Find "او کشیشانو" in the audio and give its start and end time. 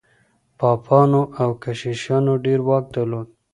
1.41-2.33